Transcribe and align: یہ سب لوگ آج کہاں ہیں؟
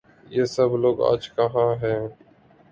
یہ 0.31 0.43
سب 0.45 0.69
لوگ 0.75 1.01
آج 1.11 1.29
کہاں 1.31 1.71
ہیں؟ 1.83 2.01